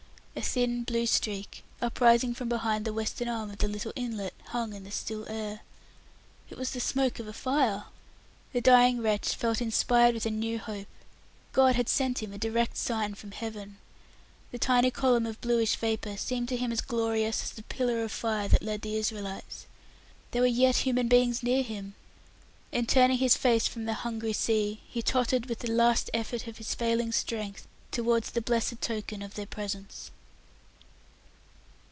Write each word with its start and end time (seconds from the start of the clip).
A 0.33 0.41
thin, 0.43 0.85
blue 0.85 1.05
streak, 1.05 1.61
uprising 1.81 2.33
from 2.33 2.47
behind 2.47 2.83
the 2.85 2.93
western 2.93 3.27
arm 3.27 3.51
of 3.51 3.57
the 3.57 3.67
little 3.67 3.91
inlet, 3.97 4.33
hung 4.45 4.73
in 4.73 4.85
the 4.85 4.89
still 4.89 5.27
air. 5.27 5.59
It 6.49 6.57
was 6.57 6.71
the 6.71 6.79
smoke 6.79 7.19
of 7.19 7.27
a 7.27 7.33
fire! 7.33 7.83
The 8.53 8.61
dying 8.61 9.01
wretch 9.01 9.35
felt 9.35 9.61
inspired 9.61 10.15
with 10.15 10.25
new 10.25 10.57
hope. 10.57 10.87
God 11.51 11.75
had 11.75 11.89
sent 11.89 12.23
him 12.23 12.31
a 12.31 12.37
direct 12.39 12.77
sign 12.77 13.13
from 13.13 13.31
Heaven. 13.31 13.77
The 14.51 14.57
tiny 14.57 14.89
column 14.89 15.25
of 15.27 15.39
bluish 15.41 15.75
vapour 15.75 16.15
seemed 16.17 16.47
to 16.49 16.57
him 16.57 16.71
as 16.71 16.81
glorious 16.81 17.43
as 17.43 17.51
the 17.51 17.63
Pillar 17.63 18.01
of 18.01 18.11
Fire 18.11 18.47
that 18.47 18.63
led 18.63 18.81
the 18.81 18.95
Israelites. 18.95 19.67
There 20.31 20.41
were 20.41 20.47
yet 20.47 20.77
human 20.77 21.09
beings 21.09 21.43
near 21.43 21.61
him! 21.61 21.93
and 22.71 22.87
turning 22.87 23.17
his 23.17 23.35
face 23.37 23.67
from 23.67 23.83
the 23.83 23.93
hungry 23.95 24.33
sea, 24.33 24.79
he 24.87 25.01
tottered 25.03 25.45
with 25.47 25.59
the 25.59 25.71
last 25.71 26.09
effort 26.13 26.47
of 26.47 26.57
his 26.57 26.73
failing 26.73 27.11
strength 27.11 27.67
towards 27.91 28.31
the 28.31 28.41
blessed 28.41 28.79
token 28.81 29.21
of 29.21 29.35
their 29.35 29.45
presence. 29.45 30.09